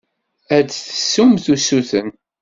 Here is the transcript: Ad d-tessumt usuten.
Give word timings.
Ad 0.57 0.63
d-tessumt 0.67 1.45
usuten. 1.53 2.09